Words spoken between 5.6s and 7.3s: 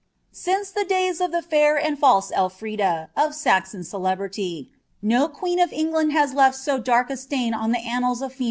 of England has left so dark a